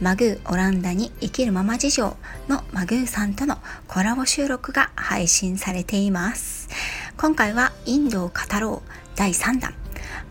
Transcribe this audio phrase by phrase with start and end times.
[0.00, 2.16] マグーオランダに生きるまま事情
[2.48, 3.56] のマグーさんとの
[3.88, 6.68] コラボ収録が配信されています
[7.16, 9.74] 今回はインドを語ろう第3弾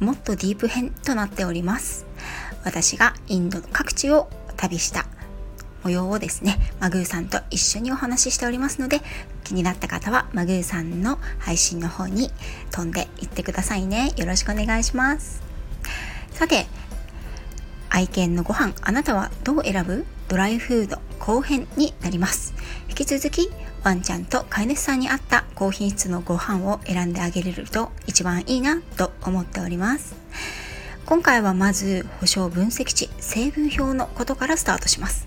[0.00, 2.06] もっとディープ編となっております
[2.64, 5.06] 私がインドの各地を旅した
[5.84, 9.00] 模様をですね、マグーさんと一緒にお話ししておりますので、
[9.42, 12.30] 気になった方はマグーさんの配信の方に
[12.70, 14.12] 飛んでいってくださいね。
[14.16, 15.42] よろしくお願いします。
[16.30, 16.66] さて、
[17.94, 20.06] 愛犬のご飯、あなたはどう選ぶ？
[20.26, 22.54] ドライフード後編になります。
[22.88, 23.50] 引き続き、
[23.84, 30.14] ワンちゃんと飼い主さんに合った高品質のご飯を選んであげれると一番いいなと思っております。
[31.04, 35.26] 今回はまず保証分析値成分表のことからスタートします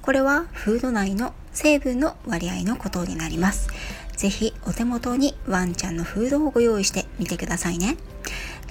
[0.00, 3.68] これはフード内の成分の割合のことになります。
[4.16, 7.96] ぜひお手元にワンちゃんのフードをご用意してみてくださいね。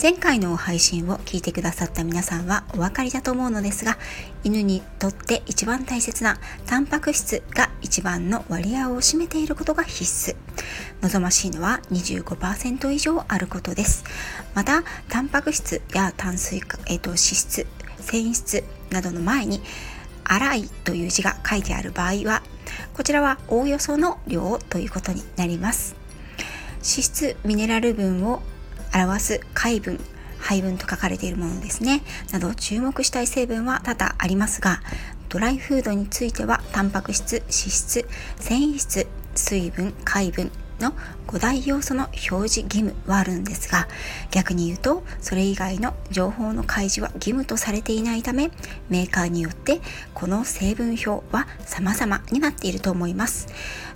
[0.01, 3.97] 前回の配信を聞いてくださった皆さんはお分かりだと思うのですが、
[4.43, 10.35] 犬にとって一番大切なタンパク質が一番の割合を占めていることが必須。
[11.01, 14.05] 望ましいのは25%以上あることです。
[14.55, 17.67] また、タンパク質や炭水化、えーと、脂質、
[17.99, 19.61] 繊維質などの前に
[20.27, 22.41] 粗いという字が書いてある場合は
[22.93, 25.95] こちらはおおよその量ということになります
[26.77, 28.41] 脂質ミネラル分を
[28.93, 29.99] 表す解分
[30.39, 32.01] 配分と書かれているものですね。
[32.31, 34.81] など注目したい成分は多々ありますが
[35.27, 38.07] ドライフードについてはタンパク質脂質
[38.37, 40.93] 繊維質水分海分の
[41.27, 43.87] 5大要素の表示義務はあるんですが
[44.31, 48.51] 逆に言うとそれ以外の情報の開示は義務とされていないため
[48.89, 49.81] メーカーによって
[50.13, 53.47] この成分表は様々になっていると思います。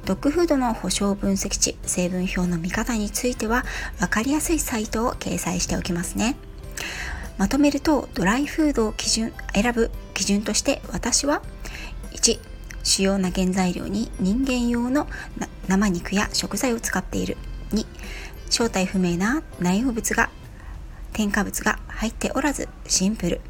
[0.05, 3.63] ドッグフードの保証分析値成分表の見方については
[3.99, 6.35] 分かりやすいサイトを掲載しておきますね。
[7.37, 11.41] まとめるとドライフードを基準選ぶ基準として私は
[12.11, 12.39] 1
[12.83, 15.07] 主要な原材料に人間用の
[15.67, 17.37] 生肉や食材を使っている。
[17.71, 17.85] 2
[18.49, 20.29] 正体不明な内容物が
[21.11, 23.41] 添加物が入っておらずシンプル。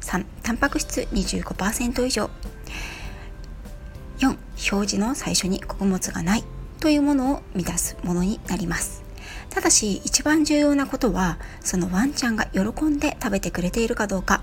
[0.00, 2.30] 3タンパク質25%以上。
[4.18, 6.44] 4表示の最初に穀物がない。
[6.80, 9.02] というものを満たすものになります。
[9.48, 14.42] ただし一番重要なことはそのワンちゃんが喜んで食べてくれているかどうか。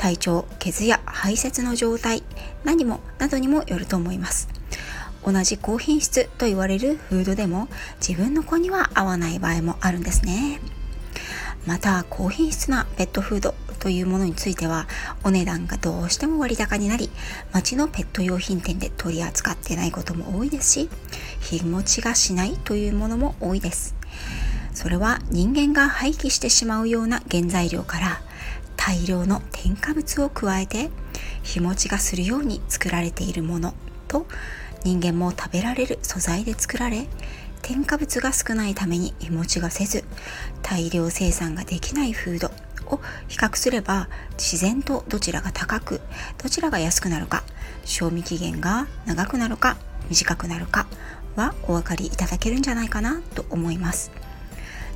[0.00, 2.22] 体調傷や排泄の状態
[2.64, 4.48] 何もなどにもよると思います。
[5.22, 7.68] 同じ高品質と言われるフードでも
[8.00, 10.58] 自分の子には合わない場合もあるんですね。
[11.66, 14.88] また高品質なペットフードというものについては
[15.22, 17.10] お値段がどうしても割高になり
[17.52, 20.88] 街のペット用品店で取り扱ってないことも多いですし
[21.40, 23.94] 日持ちがしないというものも多いです。
[24.72, 28.22] それは人間が廃棄してしまうような原材料から
[28.76, 30.90] 大量の添加物を加えて
[31.42, 33.74] 日持ちがするように作られているもの
[34.08, 34.26] と
[34.84, 37.06] 人間も食べられる素材で作られ
[37.62, 40.04] 添加物が少ないために日持ちがせず
[40.62, 42.50] 大量生産ができないフード
[42.86, 46.00] を比較すれば自然とどちらが高く
[46.42, 47.44] どちらが安くなるか
[47.84, 49.76] 賞味期限が長くなるか
[50.08, 50.86] 短くなるか
[51.36, 54.10] はお分かりいただけるんじゃないかなと思います。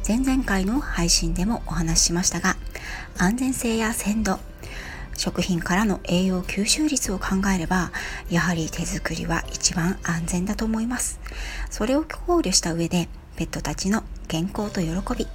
[0.07, 2.57] 前々回の配信でもお話ししましたが
[3.19, 4.39] 安全性や鮮度
[5.17, 7.93] 食品からの栄養吸収率を考えれば
[8.31, 11.21] やはり手作りは一番安全だと思います。
[11.71, 15.29] それを考慮した上でペットたちの健康と喜び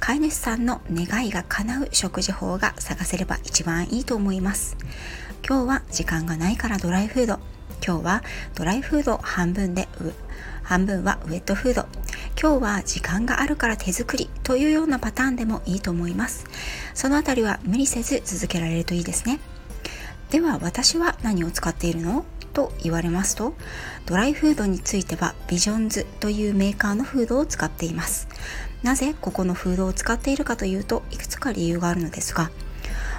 [0.00, 4.76] 飼い主さんの願いが叶う食事法が探せれば一番いいと思います。
[5.46, 7.38] 今日は時間がないからドライフード。
[7.86, 8.22] 今日は
[8.54, 9.88] ドライフード半分で
[10.62, 11.86] 半分はウェットフード。
[12.40, 16.46] 今日は時間があるから手作りというようなパターンでもいいと思います。
[16.94, 19.40] そのあたりは無理せず続けられるといいですね。
[20.30, 22.24] では私は何を使っているの？
[22.52, 23.54] と言われますと
[24.06, 28.28] ドライフードについてはビジョンズというメーカーのフードを使っています。
[28.84, 32.52] なぜここのフードを使っているかというといくつか理由があるのですが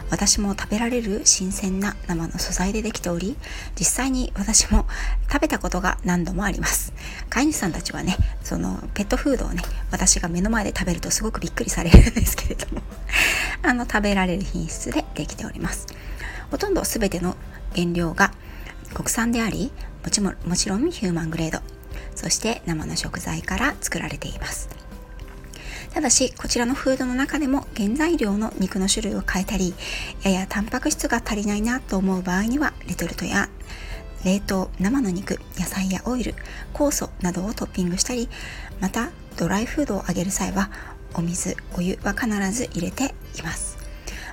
[0.10, 3.36] 私も食べられる新鮮な生の素材でできており
[3.78, 4.86] 実際に私も
[5.32, 6.94] 食べたことが何度もあります。
[7.30, 9.62] 飼い主さんたちはねそのペットフードをね
[9.92, 12.82] 私が目の前で食べるとすごくびっくりされるんですけれども
[13.64, 15.88] あの食べられる品質でできております。
[16.52, 17.36] ほとんど全ての
[17.76, 18.32] 原料が
[18.94, 19.72] 国産であり
[20.04, 21.60] もちももちろんヒューマングレード
[22.16, 24.79] そして生の食材から作られています。
[25.94, 29.74] ただしこちらのフードの中でも原材料の肉の種類を変えたり
[30.24, 33.50] ややタンパク質が足りないなと思う場合にはレトルトや
[34.24, 36.36] 冷凍生の肉野菜やオイル
[36.74, 38.30] 酵素などをトッピングしたり
[38.82, 40.70] またドライフードを揚げる際は
[41.16, 43.79] お水お湯は必ず入れています。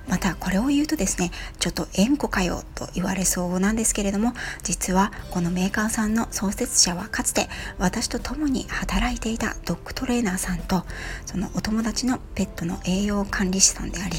[0.09, 4.33] またこれを言うとですねちょっと縁故かよと言われそうなんですけれども
[4.63, 7.49] 実はこのメーカーさんの創設者はかつて
[7.79, 10.85] 私と共に働いていたドッグトレーナーさんと
[11.25, 14.19] そのお友達のペットの栄養管理士さんであり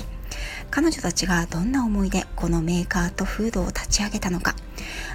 [0.69, 4.55] 彼女たちがどんな思いでこのメーカーとフードを立ち上げたのか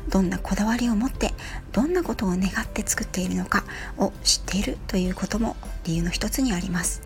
[0.09, 1.33] どんなこだわりを持って
[1.73, 3.65] どんなことを願って作っているのか
[3.99, 7.03] を知っているということも理由の一つにあります。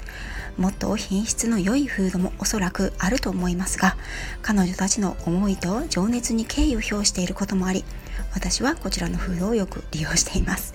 [0.56, 3.94] もっと品質の良いフードもおそらくあると思いますが
[4.40, 7.84] 彼女たちの思いと情熱に敬意を表していることもあり
[8.32, 10.74] 私はこちらのフードをよく利用しています。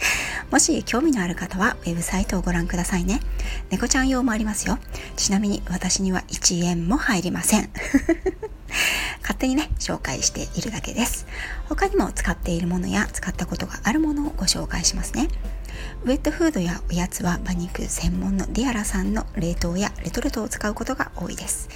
[0.49, 3.19] もし興味のある方はウェブサイトをご覧くださいね。
[3.69, 4.77] 猫ちゃん用もありますよ。
[5.15, 7.69] ちなみに私には1円も入りません。
[9.21, 11.27] 勝手にね紹介しているだけです
[11.69, 15.27] 他にも使っているものや使ったことがあるものをご紹介しますね
[16.03, 21.69] ウェットフードやおやつは馬肉専門のディアラさんの冷凍やレトルトを使うことが多いです。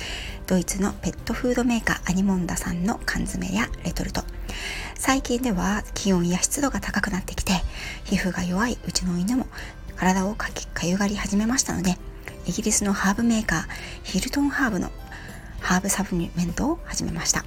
[0.48, 4.24] ドイツのペットフードメーカーアニモンダさんの缶詰やレトルト。
[4.96, 7.54] 最近では気温や湿度が高くなってきて、
[8.04, 9.46] 皮膚が弱いうちの犬も
[9.96, 11.96] 体をかきかゆがり始めましたので、
[12.48, 13.66] イギリスのハーブメーカー
[14.04, 14.92] ヒルトンハーブの
[15.66, 17.44] ハーブサプリメントを始めました。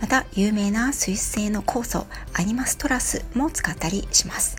[0.00, 4.56] また有名なスイス製の酵素アニマストラスも使ったりします。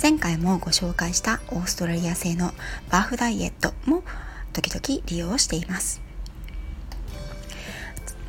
[0.00, 2.52] 前回もご紹介したオーストラリア製の
[2.90, 4.04] バーフダイエットも
[4.52, 6.02] 時々利用しています。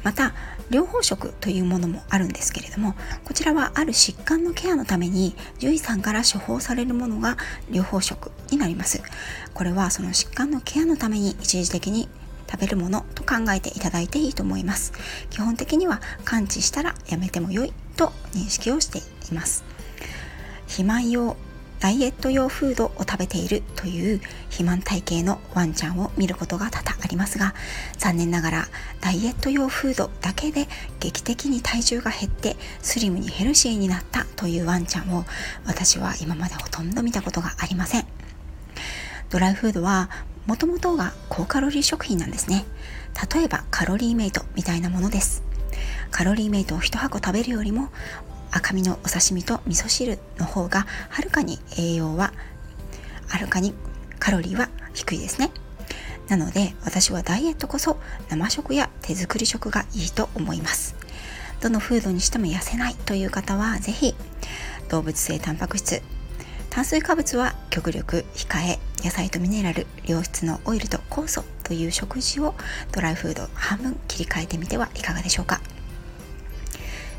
[0.02, 0.34] また
[0.70, 2.96] 療法食というものもあるんですけれども
[3.26, 7.38] こちらはある疾患のケアのために獣医さんから処方されるものが
[7.70, 9.04] 療法食になります。
[9.54, 12.08] これはその疾患のケアのために一時的に
[12.50, 14.94] 食べるものと考えていただいていいと思います。
[15.30, 19.00] 基本的には完治したらやめても良いと認識をして
[19.31, 19.63] います。
[20.68, 21.38] 肥満用
[21.80, 27.53] ダイエット用フードを食べているという肥満体型のワンちゃんを見ることが多々ありますが
[27.97, 28.65] 残念ながら
[29.01, 30.68] ダイエット用フードだけで
[31.00, 35.25] 劇的に体重が減ってスリムにヘルシーになったというワンちゃんを
[35.68, 38.07] 私は今までほとんど見たことがありません。
[39.30, 40.09] ドライフードは
[40.45, 42.65] もともとが高カロリー食品なんですね。
[43.33, 45.44] 例えばカロリーメイトみたいなものです。
[46.12, 47.89] カロリーメイトを1箱食べるよりも
[48.51, 52.33] 赤身のお刺身と味噌汁の方がはるかに栄養は
[53.27, 53.74] はるかに
[54.19, 55.51] カロリーは低いですね。
[56.27, 57.97] なので私はダイエットこそ
[58.30, 60.95] 生食や手作り食がいいと思います。
[61.62, 64.15] どのフードにしても痩せないという方は是非
[64.89, 66.01] 動物性タンパク質
[66.75, 72.54] 炭水化物は極力控え野菜とミネラル良質のオイルと酵素という食事を
[72.92, 75.62] ドライフード半分切り替えてみてはいかがでしょうか。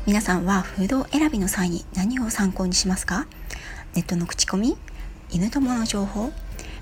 [0.05, 3.25] 皆さんはフード選びの際に何を参考にしますか？
[3.95, 4.77] ネットの口コミ
[5.31, 6.31] 犬友の情報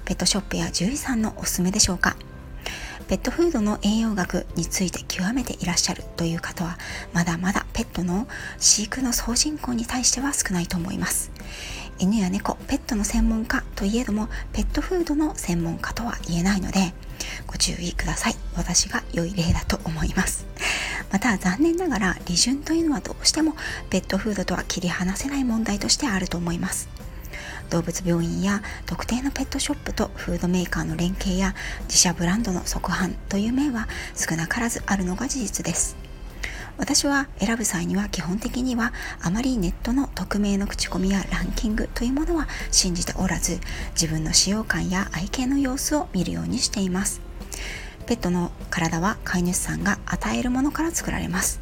[0.04, 2.18] ペットショップや獣医さんのおすすめでしょうか？
[3.08, 6.78] ペットフードの栄養学について極めていらっしゃるという方は
[7.14, 11.32] まだまだペットの飼育の総人口に対しては少ないと思います。
[11.98, 16.94] 犬や猫ペットの専門家といえどもペットフードの専門家とは言えないので
[17.48, 18.36] ご注意ください。
[18.56, 20.46] 私が良い例だと思います。
[21.12, 23.56] また残念ながら利潤というのはどうしても
[23.90, 26.90] ペットフードとは切り離せない問題としてあると思います。
[27.70, 31.56] 動物病院や特定のペットショップとフードメーカーの連携や
[31.88, 35.96] 自社ブランドの側販という面は少なからずあるのが事実です。
[36.78, 43.60] 私は選ぶ際には基本的にはあまりネットの匿名の口コミやランキングというものは信じておらず
[43.92, 47.22] 自分の使用感や愛犬の様子を見るようにしています。
[48.06, 51.60] ペットの体は飼い主さんが与えるものから作られます。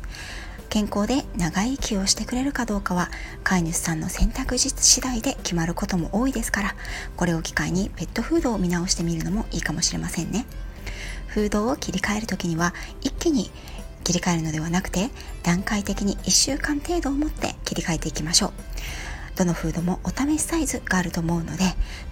[0.70, 3.10] 健康で長生きをしてくれるかどうかは
[3.44, 6.76] 飼い主さんの選択次第で決まることも多いですから
[7.16, 10.48] これを機会にペットフードを見直してみるのもいいかもしれませんね。
[11.28, 13.52] フードを切り替える時には一気に
[14.04, 15.10] 切り替えるのではなくて
[15.42, 18.54] 段階的に1週間程度をもって切り替えていきましょう。
[19.36, 21.64] どのフードもお試しサイズがあると思うので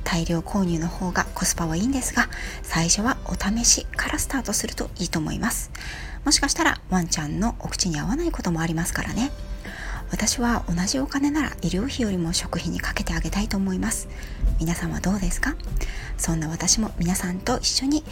[0.04, 2.30] 大量購入の方がコスパはいいんですが
[2.64, 5.72] 最初はお試しからスタートするといいと思います。
[6.26, 9.32] もしかしたらワンちゃんのお口に合わないこともありますからね。
[10.12, 14.10] 私は同じお金なら医療費よりも食費にかけてあげたいと思います。
[14.62, 15.56] 皆さんはどうですか？
[16.18, 18.04] そんな私も皆さんと一緒に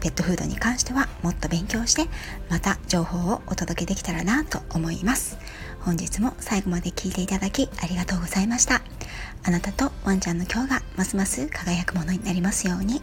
[0.00, 2.10] ペットフードに関してはもっと勉強して
[2.50, 5.38] また情報をお届けできたらなと思います。
[5.80, 8.82] 本日も最後まで聴いていただきありがとうございました。
[9.44, 13.00] あなたとワンちゃんの今日がますます輝くものになりますように。